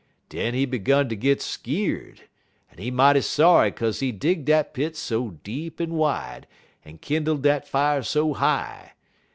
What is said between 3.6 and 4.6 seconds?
'kaze he dig